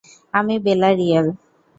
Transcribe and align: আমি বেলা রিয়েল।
আমি 0.33 0.55
বেলা 0.65 0.89
রিয়েল। 0.93 1.27